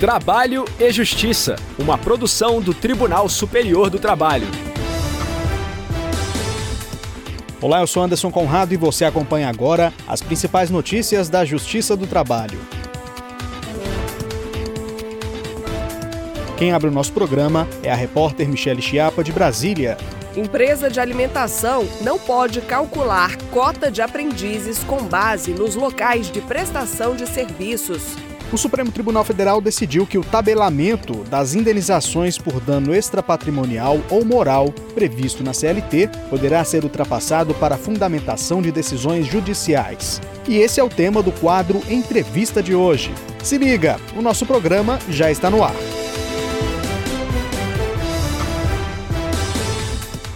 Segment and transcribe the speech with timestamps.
[0.00, 4.46] Trabalho e Justiça, uma produção do Tribunal Superior do Trabalho.
[7.60, 12.06] Olá, eu sou Anderson Conrado e você acompanha agora as principais notícias da Justiça do
[12.06, 12.58] Trabalho.
[16.56, 19.98] Quem abre o nosso programa é a repórter Michele Chiapa, de Brasília.
[20.34, 27.14] Empresa de alimentação não pode calcular cota de aprendizes com base nos locais de prestação
[27.14, 28.16] de serviços.
[28.52, 34.72] O Supremo Tribunal Federal decidiu que o tabelamento das indenizações por dano extrapatrimonial ou moral
[34.92, 40.20] previsto na CLT poderá ser ultrapassado para fundamentação de decisões judiciais.
[40.48, 43.12] E esse é o tema do quadro Entrevista de hoje.
[43.40, 45.74] Se liga, o nosso programa já está no ar.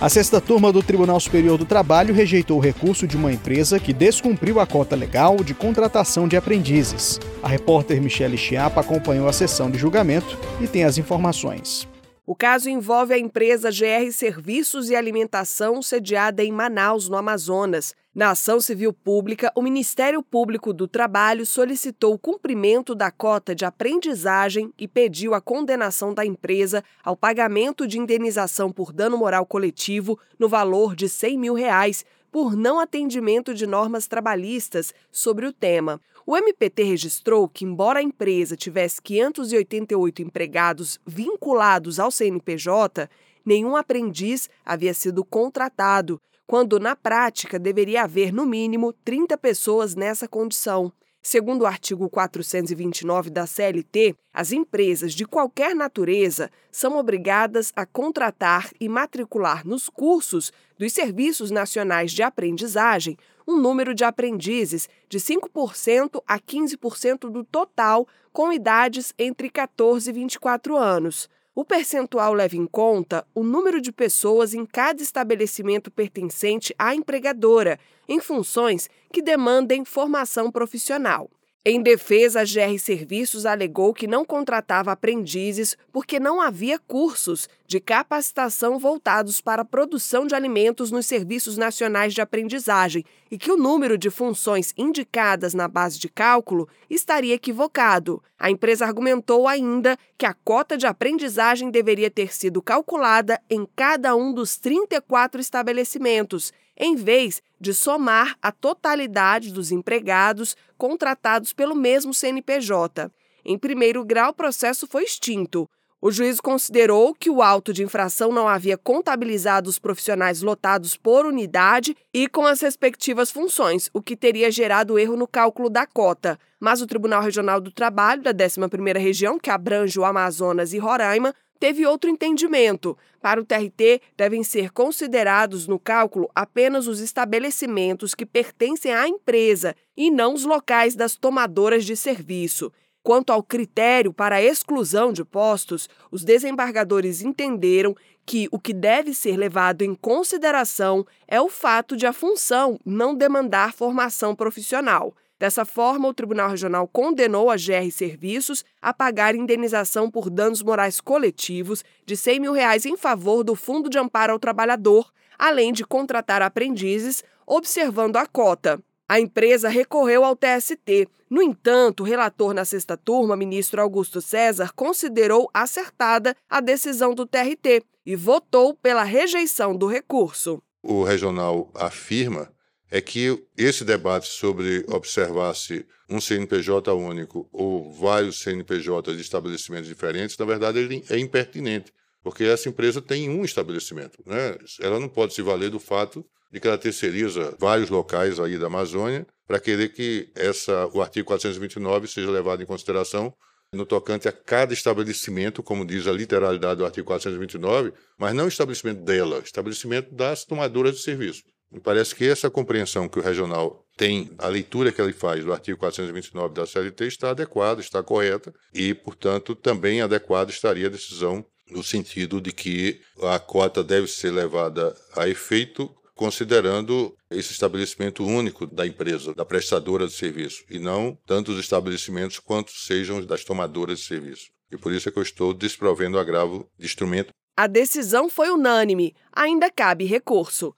[0.04, 3.90] A sexta turma do Tribunal Superior do Trabalho rejeitou o recurso de uma empresa que
[3.90, 7.18] descumpriu a cota legal de contratação de aprendizes.
[7.42, 11.88] A repórter Michele Chiapa acompanhou a sessão de julgamento e tem as informações.
[12.26, 17.94] O caso envolve a empresa GR Serviços e Alimentação, sediada em Manaus, no Amazonas.
[18.14, 23.64] Na ação civil pública, o Ministério Público do Trabalho solicitou o cumprimento da cota de
[23.64, 30.16] aprendizagem e pediu a condenação da empresa ao pagamento de indenização por dano moral coletivo
[30.38, 36.00] no valor de 100 mil reais por não atendimento de normas trabalhistas sobre o tema.
[36.24, 43.10] O MPT registrou que, embora a empresa tivesse 588 empregados vinculados ao CNPJ,
[43.44, 50.28] nenhum aprendiz havia sido contratado, quando na prática deveria haver no mínimo 30 pessoas nessa
[50.28, 50.92] condição.
[51.26, 58.70] Segundo o artigo 429 da CLT, as empresas de qualquer natureza são obrigadas a contratar
[58.78, 66.22] e matricular nos cursos dos Serviços Nacionais de Aprendizagem um número de aprendizes de 5%
[66.26, 71.28] a 15% do total com idades entre 14 e 24 anos.
[71.56, 77.78] O percentual leva em conta o número de pessoas em cada estabelecimento pertencente à empregadora,
[78.08, 81.30] em funções que demandem formação profissional.
[81.66, 87.80] Em defesa, a GR Serviços alegou que não contratava aprendizes porque não havia cursos de
[87.80, 93.56] capacitação voltados para a produção de alimentos nos serviços nacionais de aprendizagem e que o
[93.56, 98.22] número de funções indicadas na base de cálculo estaria equivocado.
[98.38, 104.14] A empresa argumentou ainda que a cota de aprendizagem deveria ter sido calculada em cada
[104.14, 112.12] um dos 34 estabelecimentos em vez de somar a totalidade dos empregados contratados pelo mesmo
[112.12, 113.10] CNPJ.
[113.44, 115.68] Em primeiro grau, o processo foi extinto.
[116.06, 121.24] O juiz considerou que o auto de infração não havia contabilizado os profissionais lotados por
[121.24, 126.38] unidade e com as respectivas funções, o que teria gerado erro no cálculo da cota.
[126.60, 131.34] Mas o Tribunal Regional do Trabalho da 11ª Região, que abrange o Amazonas e Roraima,
[131.58, 132.96] teve outro entendimento.
[133.20, 139.74] Para o TRT, devem ser considerados no cálculo apenas os estabelecimentos que pertencem à empresa
[139.96, 142.72] e não os locais das tomadoras de serviço.
[143.02, 147.94] Quanto ao critério para a exclusão de postos, os desembargadores entenderam
[148.24, 153.14] que o que deve ser levado em consideração é o fato de a função não
[153.14, 155.14] demandar formação profissional.
[155.38, 161.00] Dessa forma, o Tribunal Regional condenou a GR Serviços a pagar indenização por danos morais
[161.00, 165.84] coletivos de 100 mil reais em favor do Fundo de Amparo ao Trabalhador, além de
[165.84, 168.80] contratar aprendizes, observando a cota.
[169.08, 171.08] A empresa recorreu ao TST.
[171.28, 177.26] No entanto, o relator na sexta turma, ministro Augusto César, considerou acertada a decisão do
[177.26, 180.62] TRT e votou pela rejeição do recurso.
[180.82, 182.53] O regional afirma
[182.94, 190.38] é que esse debate sobre observar-se um CNPJ único ou vários CNPJs de estabelecimentos diferentes,
[190.38, 194.22] na verdade, ele é impertinente, porque essa empresa tem um estabelecimento.
[194.24, 194.56] Né?
[194.78, 198.68] Ela não pode se valer do fato de que ela terceiriza vários locais aí da
[198.68, 203.34] Amazônia para querer que essa, o artigo 429 seja levado em consideração
[203.72, 209.02] no tocante a cada estabelecimento, como diz a literalidade do artigo 429, mas não estabelecimento
[209.02, 211.42] dela, estabelecimento das tomadoras de serviço.
[211.74, 215.52] Me parece que essa compreensão que o regional tem, a leitura que ele faz do
[215.52, 221.44] artigo 429 da CLT está adequada, está correta, e, portanto, também adequada estaria a decisão
[221.68, 228.68] no sentido de que a cota deve ser levada a efeito considerando esse estabelecimento único
[228.68, 233.98] da empresa, da prestadora de serviço, e não tanto os estabelecimentos quanto sejam das tomadoras
[233.98, 234.46] de serviço.
[234.70, 237.32] E por isso é que eu estou desprovendo o agravo de instrumento.
[237.56, 239.12] A decisão foi unânime.
[239.32, 240.72] Ainda cabe recurso.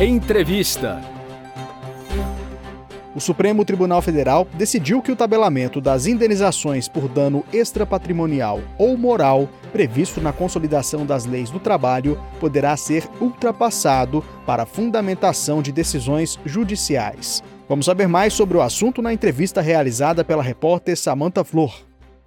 [0.00, 1.00] Entrevista.
[3.14, 9.48] O Supremo Tribunal Federal decidiu que o tabelamento das indenizações por dano extrapatrimonial ou moral
[9.72, 17.40] previsto na consolidação das leis do trabalho poderá ser ultrapassado para fundamentação de decisões judiciais.
[17.68, 21.72] Vamos saber mais sobre o assunto na entrevista realizada pela repórter Samantha Flor.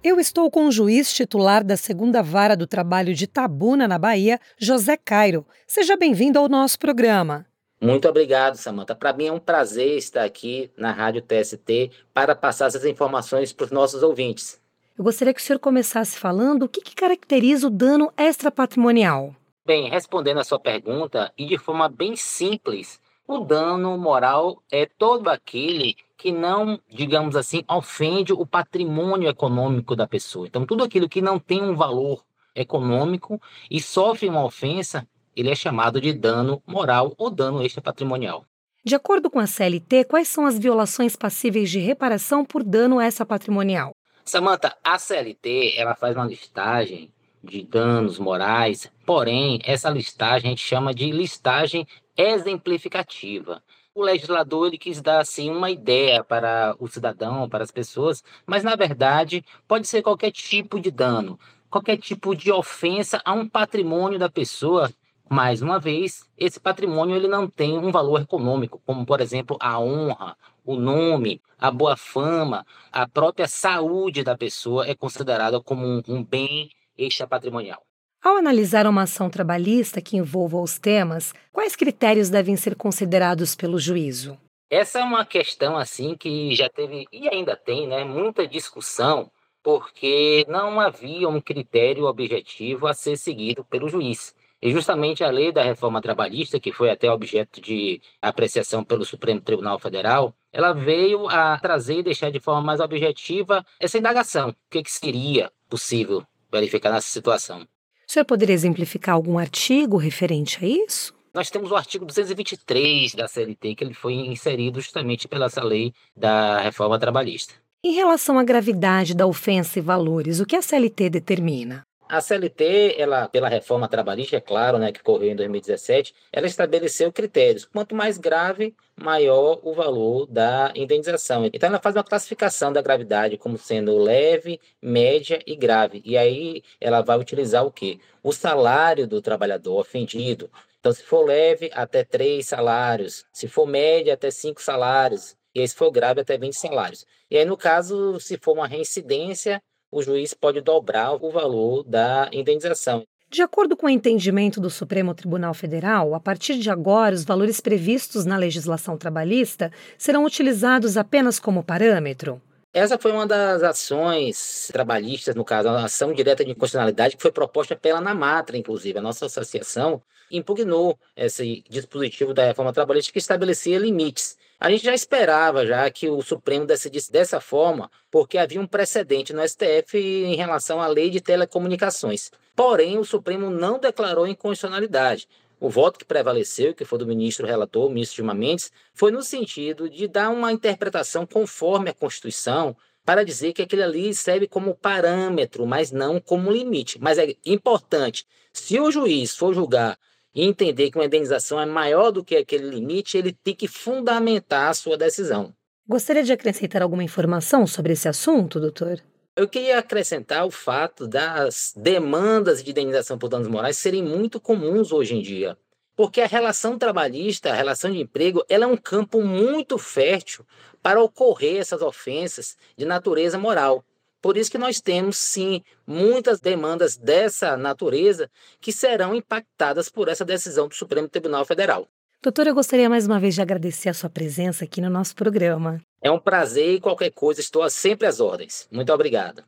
[0.02, 4.40] Eu estou com o juiz titular da segunda vara do trabalho de Tabuna, na Bahia,
[4.56, 5.44] José Cairo.
[5.66, 7.47] Seja bem-vindo ao nosso programa.
[7.80, 8.94] Muito obrigado, Samanta.
[8.94, 13.66] Para mim é um prazer estar aqui na Rádio TST para passar essas informações para
[13.66, 14.60] os nossos ouvintes.
[14.98, 19.32] Eu gostaria que o senhor começasse falando o que, que caracteriza o dano extrapatrimonial.
[19.64, 25.28] Bem, respondendo a sua pergunta, e de forma bem simples, o dano moral é todo
[25.28, 30.48] aquele que não, digamos assim, ofende o patrimônio econômico da pessoa.
[30.48, 32.24] Então, tudo aquilo que não tem um valor
[32.56, 33.40] econômico
[33.70, 35.06] e sofre uma ofensa
[35.38, 38.44] ele é chamado de dano moral ou dano extrapatrimonial.
[38.84, 43.92] De acordo com a CLT, quais são as violações passíveis de reparação por dano extrapatrimonial?
[44.24, 47.12] Samanta, a CLT ela faz uma listagem
[47.42, 51.86] de danos morais, porém, essa listagem a gente chama de listagem
[52.16, 53.62] exemplificativa.
[53.94, 58.62] O legislador ele quis dar assim uma ideia para o cidadão, para as pessoas, mas
[58.62, 61.38] na verdade pode ser qualquer tipo de dano,
[61.70, 64.90] qualquer tipo de ofensa a um patrimônio da pessoa
[65.28, 69.78] mais uma vez, esse patrimônio ele não tem um valor econômico, como por exemplo a
[69.78, 76.02] honra, o nome, a boa fama, a própria saúde da pessoa é considerada como um,
[76.08, 77.82] um bem extrapatrimonial.
[78.22, 83.78] Ao analisar uma ação trabalhista que envolva os temas, quais critérios devem ser considerados pelo
[83.78, 84.36] juízo?
[84.70, 89.30] Essa é uma questão assim que já teve e ainda tem, né, muita discussão,
[89.62, 94.34] porque não havia um critério objetivo a ser seguido pelo juiz.
[94.60, 99.40] E justamente a lei da reforma trabalhista, que foi até objeto de apreciação pelo Supremo
[99.40, 104.50] Tribunal Federal, ela veio a trazer e deixar de forma mais objetiva essa indagação.
[104.50, 107.60] O que, que seria possível verificar nessa situação?
[108.08, 111.14] O senhor poderia exemplificar algum artigo referente a isso?
[111.32, 115.92] Nós temos o artigo 223 da CLT, que ele foi inserido justamente pela essa lei
[116.16, 117.54] da reforma trabalhista.
[117.84, 121.86] Em relação à gravidade da ofensa e valores, o que a CLT determina?
[122.08, 127.12] A CLT, ela, pela reforma trabalhista, é claro, né, que ocorreu em 2017, ela estabeleceu
[127.12, 127.66] critérios.
[127.66, 131.44] Quanto mais grave, maior o valor da indenização.
[131.52, 136.00] Então, ela faz uma classificação da gravidade como sendo leve, média e grave.
[136.02, 138.00] E aí, ela vai utilizar o quê?
[138.22, 140.50] O salário do trabalhador ofendido.
[140.80, 143.26] Então, se for leve, até três salários.
[143.30, 145.36] Se for média, até cinco salários.
[145.54, 147.04] E aí, se for grave, até 20 salários.
[147.30, 152.28] E aí, no caso, se for uma reincidência, o juiz pode dobrar o valor da
[152.32, 153.04] indenização.
[153.30, 157.60] De acordo com o entendimento do Supremo Tribunal Federal, a partir de agora, os valores
[157.60, 162.40] previstos na legislação trabalhista serão utilizados apenas como parâmetro.
[162.72, 167.32] Essa foi uma das ações trabalhistas, no caso, a ação direta de inconstitucionalidade que foi
[167.32, 168.98] proposta pela Namatra, inclusive.
[168.98, 174.36] A nossa associação impugnou esse dispositivo da reforma trabalhista que estabelecia limites.
[174.60, 179.32] A gente já esperava já que o Supremo decidisse dessa forma, porque havia um precedente
[179.32, 182.32] no STF em relação à lei de telecomunicações.
[182.56, 185.28] Porém, o Supremo não declarou inconstitucionalidade.
[185.60, 189.22] O voto que prevaleceu, que foi do ministro relator, o ministro Gilmar Mendes, foi no
[189.22, 194.74] sentido de dar uma interpretação conforme a Constituição, para dizer que aquilo ali serve como
[194.74, 196.98] parâmetro, mas não como limite.
[197.00, 199.96] Mas é importante, se o juiz for julgar
[200.34, 204.68] e entender que uma indenização é maior do que aquele limite, ele tem que fundamentar
[204.68, 205.52] a sua decisão.
[205.86, 209.00] Gostaria de acrescentar alguma informação sobre esse assunto, doutor?
[209.34, 214.92] Eu queria acrescentar o fato das demandas de indenização por danos morais serem muito comuns
[214.92, 215.56] hoje em dia.
[215.96, 220.44] Porque a relação trabalhista, a relação de emprego, ela é um campo muito fértil
[220.82, 223.84] para ocorrer essas ofensas de natureza moral.
[224.28, 228.30] Por isso que nós temos, sim, muitas demandas dessa natureza
[228.60, 231.88] que serão impactadas por essa decisão do Supremo Tribunal Federal.
[232.22, 235.80] Doutor, eu gostaria mais uma vez de agradecer a sua presença aqui no nosso programa.
[236.02, 238.68] É um prazer e qualquer coisa estou sempre às ordens.
[238.70, 239.42] Muito obrigado.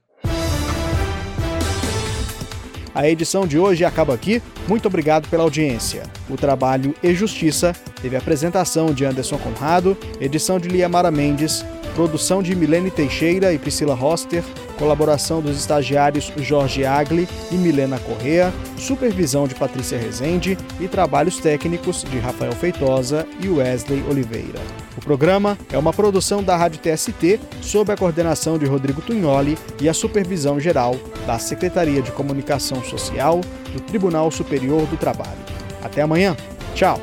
[2.94, 4.42] A edição de hoje acaba aqui.
[4.66, 6.02] Muito obrigado pela audiência.
[6.28, 12.54] O trabalho e Justiça teve apresentação de Anderson Conrado, edição de Liamara Mendes, produção de
[12.54, 14.42] Milene Teixeira e Priscila Roster,
[14.78, 22.04] colaboração dos estagiários Jorge Agli e Milena Correa, supervisão de Patrícia Rezende e trabalhos técnicos
[22.04, 24.79] de Rafael Feitosa e Wesley Oliveira.
[24.96, 29.88] O programa é uma produção da Rádio TST sob a coordenação de Rodrigo Tunholi e
[29.88, 33.40] a supervisão geral da Secretaria de Comunicação Social
[33.72, 35.38] do Tribunal Superior do Trabalho.
[35.82, 36.36] Até amanhã.
[36.74, 37.00] Tchau.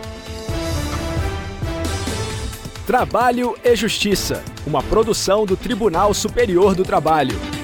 [2.86, 7.57] Trabalho e Justiça, uma produção do Tribunal Superior do Trabalho.